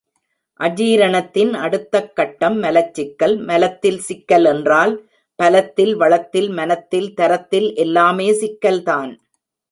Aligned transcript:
அஜீரணத்தின் 0.59 1.51
அடுத்தக் 1.55 2.15
கட்டம் 2.15 2.63
மலச்சிக்கல் 2.63 3.35
மலத்தில் 3.45 3.99
சிக்கல் 3.99 4.45
என்றால் 4.45 4.93
பலத்தில், 5.39 5.95
வளத்தில், 5.95 6.49
மனத்தில், 6.49 7.13
தரத்தில் 7.13 7.75
எல்லாமே 7.75 8.27
சிக்கல்தான். 8.33 9.11